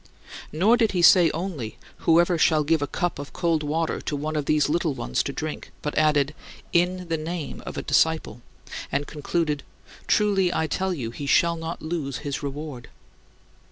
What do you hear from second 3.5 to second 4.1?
water